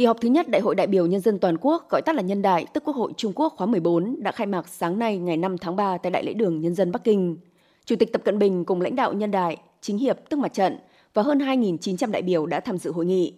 Kỳ 0.00 0.06
họp 0.06 0.20
thứ 0.20 0.28
nhất 0.28 0.48
Đại 0.48 0.60
hội 0.60 0.74
đại 0.74 0.86
biểu 0.86 1.06
Nhân 1.06 1.20
dân 1.20 1.38
toàn 1.38 1.56
quốc, 1.60 1.90
gọi 1.90 2.02
tắt 2.02 2.16
là 2.16 2.22
Nhân 2.22 2.42
đại, 2.42 2.66
tức 2.74 2.84
Quốc 2.84 2.96
hội 2.96 3.12
Trung 3.16 3.32
Quốc 3.34 3.54
khóa 3.56 3.66
14, 3.66 4.16
đã 4.18 4.32
khai 4.32 4.46
mạc 4.46 4.68
sáng 4.68 4.98
nay 4.98 5.18
ngày 5.18 5.36
5 5.36 5.58
tháng 5.58 5.76
3 5.76 5.98
tại 5.98 6.10
Đại 6.10 6.24
lễ 6.24 6.32
đường 6.32 6.60
Nhân 6.60 6.74
dân 6.74 6.92
Bắc 6.92 7.04
Kinh. 7.04 7.36
Chủ 7.84 7.96
tịch 7.96 8.12
Tập 8.12 8.22
Cận 8.24 8.38
Bình 8.38 8.64
cùng 8.64 8.80
lãnh 8.80 8.96
đạo 8.96 9.12
Nhân 9.12 9.30
đại, 9.30 9.56
Chính 9.80 9.98
hiệp 9.98 10.18
tức 10.28 10.36
mặt 10.36 10.54
trận 10.54 10.78
và 11.14 11.22
hơn 11.22 11.38
2.900 11.38 12.10
đại 12.10 12.22
biểu 12.22 12.46
đã 12.46 12.60
tham 12.60 12.78
dự 12.78 12.92
hội 12.92 13.06
nghị. 13.06 13.34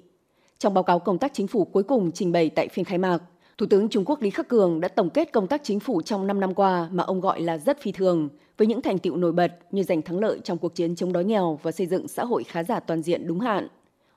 Trong 0.58 0.74
báo 0.74 0.84
cáo 0.84 0.98
công 0.98 1.18
tác 1.18 1.34
chính 1.34 1.46
phủ 1.46 1.64
cuối 1.64 1.82
cùng 1.82 2.12
trình 2.12 2.32
bày 2.32 2.50
tại 2.50 2.68
phiên 2.68 2.84
khai 2.84 2.98
mạc, 2.98 3.18
Thủ 3.58 3.66
tướng 3.70 3.88
Trung 3.88 4.04
Quốc 4.06 4.22
Lý 4.22 4.30
Khắc 4.30 4.48
Cường 4.48 4.80
đã 4.80 4.88
tổng 4.88 5.10
kết 5.10 5.32
công 5.32 5.46
tác 5.46 5.60
chính 5.64 5.80
phủ 5.80 6.02
trong 6.02 6.26
5 6.26 6.40
năm 6.40 6.54
qua 6.54 6.88
mà 6.92 7.02
ông 7.02 7.20
gọi 7.20 7.40
là 7.40 7.58
rất 7.58 7.80
phi 7.80 7.92
thường, 7.92 8.28
với 8.58 8.66
những 8.66 8.82
thành 8.82 8.98
tựu 8.98 9.16
nổi 9.16 9.32
bật 9.32 9.52
như 9.70 9.82
giành 9.82 10.02
thắng 10.02 10.18
lợi 10.18 10.38
trong 10.44 10.58
cuộc 10.58 10.74
chiến 10.74 10.96
chống 10.96 11.12
đói 11.12 11.24
nghèo 11.24 11.58
và 11.62 11.72
xây 11.72 11.86
dựng 11.86 12.08
xã 12.08 12.24
hội 12.24 12.44
khá 12.44 12.64
giả 12.64 12.80
toàn 12.80 13.02
diện 13.02 13.26
đúng 13.26 13.40
hạn 13.40 13.68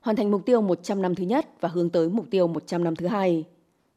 hoàn 0.06 0.16
thành 0.16 0.32
mục 0.32 0.46
tiêu 0.46 0.62
100 0.62 1.02
năm 1.02 1.16
thứ 1.16 1.24
nhất 1.24 1.48
và 1.62 1.70
hướng 1.70 1.90
tới 1.90 2.10
mục 2.10 2.26
tiêu 2.30 2.48
100 2.48 2.84
năm 2.84 2.96
thứ 2.96 3.08
hai. 3.08 3.46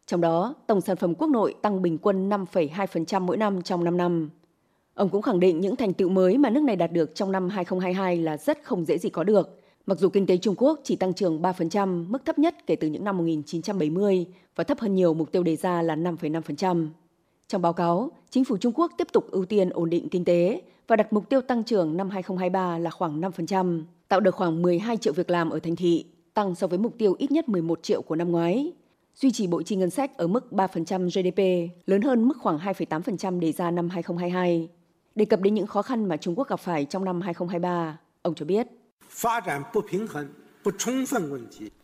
Trong 0.06 0.20
đó, 0.20 0.54
tổng 0.66 0.80
sản 0.80 0.96
phẩm 0.96 1.14
quốc 1.14 1.28
nội 1.28 1.54
tăng 1.62 1.82
bình 1.82 1.98
quân 1.98 2.28
5,2% 2.28 3.20
mỗi 3.20 3.36
năm 3.36 3.62
trong 3.62 3.84
5 3.84 3.96
năm. 3.96 4.30
Ông 4.94 5.08
cũng 5.08 5.22
khẳng 5.22 5.40
định 5.40 5.60
những 5.60 5.76
thành 5.76 5.92
tựu 5.92 6.08
mới 6.08 6.38
mà 6.38 6.50
nước 6.50 6.62
này 6.62 6.76
đạt 6.76 6.92
được 6.92 7.14
trong 7.14 7.32
năm 7.32 7.48
2022 7.48 8.16
là 8.16 8.36
rất 8.36 8.58
không 8.64 8.84
dễ 8.84 8.98
gì 8.98 9.10
có 9.10 9.24
được, 9.24 9.60
mặc 9.86 9.98
dù 9.98 10.08
kinh 10.08 10.26
tế 10.26 10.36
Trung 10.36 10.54
Quốc 10.58 10.80
chỉ 10.84 10.96
tăng 10.96 11.14
trưởng 11.14 11.42
3%, 11.42 12.06
mức 12.08 12.24
thấp 12.24 12.38
nhất 12.38 12.54
kể 12.66 12.76
từ 12.76 12.88
những 12.88 13.04
năm 13.04 13.16
1970 13.16 14.26
và 14.56 14.64
thấp 14.64 14.78
hơn 14.78 14.94
nhiều 14.94 15.14
mục 15.14 15.32
tiêu 15.32 15.42
đề 15.42 15.56
ra 15.56 15.82
là 15.82 15.96
5,5%. 15.96 16.88
Trong 17.48 17.62
báo 17.62 17.72
cáo, 17.72 18.10
chính 18.30 18.44
phủ 18.44 18.56
Trung 18.56 18.72
Quốc 18.72 18.92
tiếp 18.98 19.08
tục 19.12 19.30
ưu 19.30 19.44
tiên 19.44 19.70
ổn 19.70 19.90
định 19.90 20.08
kinh 20.08 20.24
tế 20.24 20.62
và 20.86 20.96
đặt 20.96 21.12
mục 21.12 21.28
tiêu 21.28 21.40
tăng 21.40 21.64
trưởng 21.64 21.96
năm 21.96 22.10
2023 22.10 22.78
là 22.78 22.90
khoảng 22.90 23.20
5% 23.20 23.82
tạo 24.08 24.20
được 24.20 24.34
khoảng 24.34 24.62
12 24.62 24.96
triệu 24.96 25.12
việc 25.12 25.30
làm 25.30 25.50
ở 25.50 25.58
thành 25.58 25.76
thị, 25.76 26.04
tăng 26.34 26.54
so 26.54 26.66
với 26.66 26.78
mục 26.78 26.94
tiêu 26.98 27.14
ít 27.18 27.30
nhất 27.30 27.48
11 27.48 27.82
triệu 27.82 28.02
của 28.02 28.16
năm 28.16 28.32
ngoái. 28.32 28.72
Duy 29.14 29.30
trì 29.30 29.46
bộ 29.46 29.62
chi 29.62 29.76
ngân 29.76 29.90
sách 29.90 30.16
ở 30.16 30.26
mức 30.26 30.46
3% 30.50 31.04
GDP, 31.08 31.72
lớn 31.86 32.02
hơn 32.02 32.28
mức 32.28 32.36
khoảng 32.40 32.58
2,8% 32.58 33.40
đề 33.40 33.52
ra 33.52 33.70
năm 33.70 33.90
2022. 33.90 34.68
Đề 35.14 35.24
cập 35.24 35.40
đến 35.40 35.54
những 35.54 35.66
khó 35.66 35.82
khăn 35.82 36.08
mà 36.08 36.16
Trung 36.16 36.34
Quốc 36.34 36.48
gặp 36.48 36.60
phải 36.60 36.84
trong 36.84 37.04
năm 37.04 37.20
2023, 37.20 37.98
ông 38.22 38.34
cho 38.34 38.44
biết. 38.44 38.66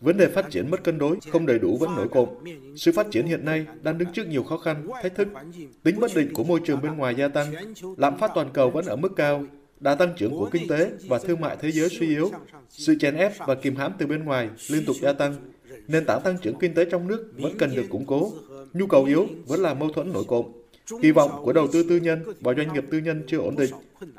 Vấn 0.00 0.16
đề 0.16 0.28
phát 0.28 0.50
triển 0.50 0.70
mất 0.70 0.84
cân 0.84 0.98
đối, 0.98 1.18
không 1.32 1.46
đầy 1.46 1.58
đủ 1.58 1.76
vẫn 1.80 1.96
nổi 1.96 2.08
cộm. 2.08 2.28
Sự 2.76 2.92
phát 2.92 3.06
triển 3.10 3.26
hiện 3.26 3.44
nay 3.44 3.66
đang 3.82 3.98
đứng 3.98 4.12
trước 4.12 4.26
nhiều 4.28 4.42
khó 4.42 4.58
khăn, 4.58 4.88
thách 5.02 5.14
thức. 5.14 5.28
Tính 5.82 6.00
bất 6.00 6.10
định 6.14 6.34
của 6.34 6.44
môi 6.44 6.60
trường 6.64 6.82
bên 6.82 6.96
ngoài 6.96 7.14
gia 7.14 7.28
tăng, 7.28 7.52
lạm 7.96 8.18
phát 8.18 8.30
toàn 8.34 8.48
cầu 8.52 8.70
vẫn 8.70 8.84
ở 8.84 8.96
mức 8.96 9.12
cao, 9.16 9.44
Đà 9.84 9.94
tăng 9.94 10.12
trưởng 10.16 10.30
của 10.30 10.48
kinh 10.52 10.68
tế 10.68 10.90
và 11.08 11.18
thương 11.18 11.40
mại 11.40 11.56
thế 11.60 11.70
giới 11.70 11.88
suy 11.88 12.08
yếu, 12.08 12.30
sự 12.68 12.96
chèn 13.00 13.16
ép 13.16 13.32
và 13.38 13.54
kìm 13.54 13.76
hãm 13.76 13.92
từ 13.98 14.06
bên 14.06 14.24
ngoài 14.24 14.48
liên 14.70 14.84
tục 14.86 14.96
gia 15.00 15.12
tăng, 15.12 15.34
nền 15.88 16.04
tảng 16.04 16.20
tăng 16.24 16.36
trưởng 16.42 16.58
kinh 16.58 16.74
tế 16.74 16.84
trong 16.84 17.08
nước 17.08 17.32
vẫn 17.38 17.58
cần 17.58 17.74
được 17.74 17.84
củng 17.90 18.06
cố. 18.06 18.32
Nhu 18.72 18.86
cầu 18.86 19.04
yếu 19.04 19.26
vẫn 19.46 19.60
là 19.60 19.74
mâu 19.74 19.90
thuẫn 19.90 20.12
nổi 20.12 20.24
cộm. 20.28 20.46
Kỳ 21.02 21.10
vọng 21.10 21.30
của 21.44 21.52
đầu 21.52 21.66
tư 21.72 21.82
tư 21.88 21.96
nhân 21.96 22.22
và 22.40 22.54
doanh 22.54 22.72
nghiệp 22.72 22.84
tư 22.90 22.98
nhân 22.98 23.22
chưa 23.26 23.38
ổn 23.38 23.56
định. 23.56 23.70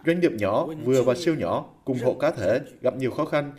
Doanh 0.05 0.19
nghiệp 0.19 0.31
nhỏ, 0.31 0.67
vừa 0.85 1.03
và 1.03 1.15
siêu 1.15 1.35
nhỏ 1.35 1.65
cùng 1.85 1.97
hộ 2.03 2.13
cá 2.13 2.31
thể 2.31 2.61
gặp 2.81 2.97
nhiều 2.97 3.11
khó 3.11 3.25
khăn. 3.25 3.51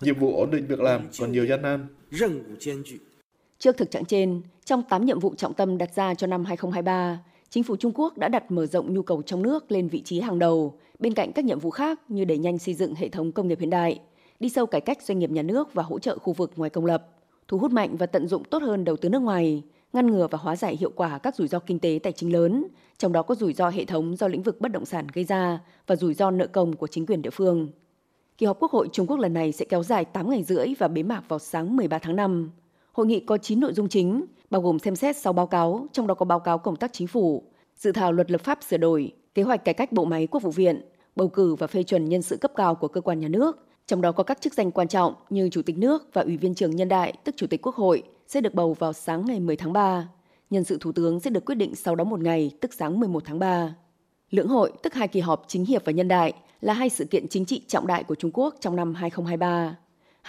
Nhiệm 0.00 0.18
vụ 0.18 0.36
ổn 0.36 0.50
định 0.50 0.66
việc 0.66 0.80
làm 0.80 1.02
còn 1.18 1.32
nhiều 1.32 1.46
gian 1.46 1.62
nan. 1.62 1.86
Trước 3.58 3.76
thực 3.76 3.90
trạng 3.90 4.04
trên, 4.04 4.42
trong 4.64 4.82
8 4.88 5.04
nhiệm 5.04 5.20
vụ 5.20 5.34
trọng 5.34 5.54
tâm 5.54 5.78
đặt 5.78 5.94
ra 5.94 6.14
cho 6.14 6.26
năm 6.26 6.44
2023, 6.44 7.18
chính 7.50 7.62
phủ 7.62 7.76
Trung 7.76 7.92
Quốc 7.94 8.18
đã 8.18 8.28
đặt 8.28 8.50
mở 8.50 8.66
rộng 8.66 8.94
nhu 8.94 9.02
cầu 9.02 9.22
trong 9.22 9.42
nước 9.42 9.72
lên 9.72 9.88
vị 9.88 10.02
trí 10.02 10.20
hàng 10.20 10.38
đầu, 10.38 10.74
bên 10.98 11.14
cạnh 11.14 11.32
các 11.32 11.44
nhiệm 11.44 11.58
vụ 11.58 11.70
khác 11.70 12.00
như 12.08 12.24
đẩy 12.24 12.38
nhanh 12.38 12.58
xây 12.58 12.74
dựng 12.74 12.94
hệ 12.94 13.08
thống 13.08 13.32
công 13.32 13.48
nghiệp 13.48 13.60
hiện 13.60 13.70
đại, 13.70 14.00
đi 14.40 14.48
sâu 14.48 14.66
cải 14.66 14.80
cách 14.80 15.02
doanh 15.02 15.18
nghiệp 15.18 15.30
nhà 15.30 15.42
nước 15.42 15.74
và 15.74 15.82
hỗ 15.82 15.98
trợ 15.98 16.18
khu 16.18 16.32
vực 16.32 16.52
ngoài 16.56 16.70
công 16.70 16.86
lập, 16.86 17.08
thu 17.48 17.58
hút 17.58 17.70
mạnh 17.70 17.96
và 17.96 18.06
tận 18.06 18.28
dụng 18.28 18.44
tốt 18.44 18.62
hơn 18.62 18.84
đầu 18.84 18.96
tư 18.96 19.08
nước 19.08 19.18
ngoài, 19.18 19.62
ngăn 19.92 20.06
ngừa 20.06 20.28
và 20.30 20.38
hóa 20.38 20.56
giải 20.56 20.76
hiệu 20.76 20.90
quả 20.96 21.18
các 21.18 21.36
rủi 21.36 21.48
ro 21.48 21.58
kinh 21.58 21.78
tế 21.78 21.98
tài 22.02 22.12
chính 22.12 22.32
lớn, 22.32 22.66
trong 22.98 23.12
đó 23.12 23.22
có 23.22 23.34
rủi 23.34 23.52
ro 23.52 23.68
hệ 23.68 23.84
thống 23.84 24.16
do 24.16 24.28
lĩnh 24.28 24.42
vực 24.42 24.60
bất 24.60 24.72
động 24.72 24.84
sản 24.84 25.06
gây 25.14 25.24
ra 25.24 25.58
và 25.86 25.96
rủi 25.96 26.14
ro 26.14 26.30
nợ 26.30 26.46
công 26.46 26.76
của 26.76 26.86
chính 26.86 27.06
quyền 27.06 27.22
địa 27.22 27.30
phương. 27.30 27.68
Kỳ 28.38 28.46
họp 28.46 28.60
Quốc 28.60 28.70
hội 28.70 28.88
Trung 28.92 29.06
Quốc 29.06 29.16
lần 29.16 29.34
này 29.34 29.52
sẽ 29.52 29.64
kéo 29.64 29.82
dài 29.82 30.04
8 30.04 30.30
ngày 30.30 30.42
rưỡi 30.42 30.66
và 30.78 30.88
bế 30.88 31.02
mạc 31.02 31.22
vào 31.28 31.38
sáng 31.38 31.76
13 31.76 31.98
tháng 31.98 32.16
5. 32.16 32.50
Hội 32.92 33.06
nghị 33.06 33.20
có 33.20 33.38
9 33.38 33.60
nội 33.60 33.72
dung 33.72 33.88
chính, 33.88 34.24
bao 34.50 34.62
gồm 34.62 34.78
xem 34.78 34.96
xét 34.96 35.16
6 35.16 35.32
báo 35.32 35.46
cáo, 35.46 35.86
trong 35.92 36.06
đó 36.06 36.14
có 36.14 36.24
báo 36.24 36.40
cáo 36.40 36.58
công 36.58 36.76
tác 36.76 36.92
chính 36.92 37.06
phủ, 37.06 37.42
dự 37.76 37.92
thảo 37.92 38.12
luật 38.12 38.30
lập 38.30 38.40
pháp 38.40 38.58
sửa 38.62 38.76
đổi, 38.76 39.12
kế 39.34 39.42
hoạch 39.42 39.64
cải 39.64 39.74
cách 39.74 39.92
bộ 39.92 40.04
máy 40.04 40.26
quốc 40.26 40.42
vụ 40.42 40.50
viện, 40.50 40.80
bầu 41.16 41.28
cử 41.28 41.54
và 41.54 41.66
phê 41.66 41.82
chuẩn 41.82 42.08
nhân 42.08 42.22
sự 42.22 42.36
cấp 42.36 42.52
cao 42.56 42.74
của 42.74 42.88
cơ 42.88 43.00
quan 43.00 43.20
nhà 43.20 43.28
nước, 43.28 43.66
trong 43.86 44.00
đó 44.00 44.12
có 44.12 44.22
các 44.22 44.40
chức 44.40 44.54
danh 44.54 44.70
quan 44.70 44.88
trọng 44.88 45.14
như 45.30 45.48
Chủ 45.48 45.62
tịch 45.62 45.78
nước 45.78 46.08
và 46.12 46.22
Ủy 46.22 46.36
viên 46.36 46.54
trưởng 46.54 46.76
nhân 46.76 46.88
đại, 46.88 47.12
tức 47.24 47.34
Chủ 47.36 47.46
tịch 47.46 47.62
Quốc 47.62 47.74
hội, 47.74 48.02
sẽ 48.26 48.40
được 48.40 48.54
bầu 48.54 48.74
vào 48.74 48.92
sáng 48.92 49.24
ngày 49.26 49.40
10 49.40 49.56
tháng 49.56 49.72
3. 49.72 50.08
Nhân 50.50 50.64
sự 50.64 50.78
Thủ 50.80 50.92
tướng 50.92 51.20
sẽ 51.20 51.30
được 51.30 51.44
quyết 51.44 51.54
định 51.54 51.74
sau 51.74 51.94
đó 51.94 52.04
một 52.04 52.20
ngày, 52.20 52.50
tức 52.60 52.74
sáng 52.74 53.00
11 53.00 53.22
tháng 53.26 53.38
3. 53.38 53.74
Lưỡng 54.30 54.48
hội, 54.48 54.72
tức 54.82 54.94
hai 54.94 55.08
kỳ 55.08 55.20
họp 55.20 55.44
chính 55.48 55.64
hiệp 55.64 55.84
và 55.84 55.92
nhân 55.92 56.08
đại, 56.08 56.32
là 56.60 56.72
hai 56.72 56.88
sự 56.88 57.04
kiện 57.04 57.28
chính 57.28 57.44
trị 57.44 57.62
trọng 57.68 57.86
đại 57.86 58.04
của 58.04 58.14
Trung 58.14 58.30
Quốc 58.34 58.54
trong 58.60 58.76
năm 58.76 58.94
2023. 58.94 59.76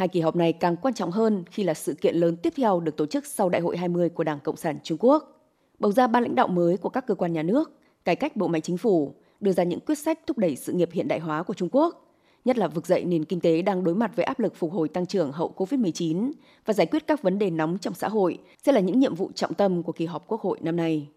Hai 0.01 0.07
kỳ 0.07 0.21
họp 0.21 0.35
này 0.35 0.53
càng 0.53 0.75
quan 0.75 0.93
trọng 0.93 1.11
hơn 1.11 1.43
khi 1.51 1.63
là 1.63 1.73
sự 1.73 1.93
kiện 1.93 2.15
lớn 2.15 2.35
tiếp 2.37 2.53
theo 2.57 2.79
được 2.79 2.97
tổ 2.97 3.05
chức 3.05 3.25
sau 3.25 3.49
Đại 3.49 3.61
hội 3.61 3.77
20 3.77 4.09
của 4.09 4.23
Đảng 4.23 4.39
Cộng 4.39 4.57
sản 4.57 4.77
Trung 4.83 4.97
Quốc. 5.01 5.49
Bầu 5.79 5.91
ra 5.91 6.07
ban 6.07 6.23
lãnh 6.23 6.35
đạo 6.35 6.47
mới 6.47 6.77
của 6.77 6.89
các 6.89 7.07
cơ 7.07 7.15
quan 7.15 7.33
nhà 7.33 7.43
nước, 7.43 7.71
cải 8.05 8.15
cách 8.15 8.35
bộ 8.35 8.47
máy 8.47 8.61
chính 8.61 8.77
phủ, 8.77 9.15
đưa 9.39 9.51
ra 9.51 9.63
những 9.63 9.79
quyết 9.79 9.97
sách 9.97 10.19
thúc 10.27 10.37
đẩy 10.37 10.55
sự 10.55 10.73
nghiệp 10.73 10.89
hiện 10.91 11.07
đại 11.07 11.19
hóa 11.19 11.43
của 11.43 11.53
Trung 11.53 11.69
Quốc, 11.71 12.15
nhất 12.45 12.57
là 12.57 12.67
vực 12.67 12.87
dậy 12.87 13.05
nền 13.05 13.25
kinh 13.25 13.39
tế 13.39 13.61
đang 13.61 13.83
đối 13.83 13.95
mặt 13.95 14.11
với 14.15 14.25
áp 14.25 14.39
lực 14.39 14.55
phục 14.55 14.71
hồi 14.73 14.89
tăng 14.89 15.05
trưởng 15.05 15.31
hậu 15.31 15.53
COVID-19 15.57 16.31
và 16.65 16.73
giải 16.73 16.87
quyết 16.87 17.07
các 17.07 17.21
vấn 17.21 17.39
đề 17.39 17.49
nóng 17.49 17.77
trong 17.77 17.93
xã 17.93 18.07
hội 18.07 18.37
sẽ 18.63 18.71
là 18.71 18.79
những 18.79 18.99
nhiệm 18.99 19.15
vụ 19.15 19.31
trọng 19.35 19.53
tâm 19.53 19.83
của 19.83 19.91
kỳ 19.91 20.05
họp 20.05 20.27
Quốc 20.27 20.41
hội 20.41 20.59
năm 20.61 20.75
nay. 20.75 21.07